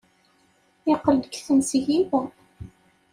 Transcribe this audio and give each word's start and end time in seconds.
Yeqqel-d 0.87 1.23
seg 1.27 1.35
tmesgida. 1.47 2.21